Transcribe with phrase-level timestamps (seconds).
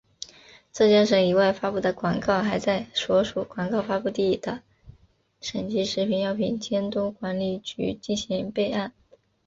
[0.73, 4.63] 浙江省以外发布的广告还在所属广告发布地的
[5.41, 8.91] 省级食品药品监督管理局进行备案。